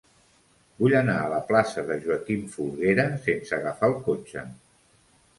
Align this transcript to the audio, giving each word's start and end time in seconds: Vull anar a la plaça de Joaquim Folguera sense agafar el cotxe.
Vull 0.83 0.93
anar 0.99 1.17
a 1.25 1.27
la 1.33 1.41
plaça 1.49 1.83
de 1.89 1.97
Joaquim 2.05 2.47
Folguera 2.53 3.05
sense 3.27 3.55
agafar 3.59 3.91
el 3.91 3.93
cotxe. 4.09 4.45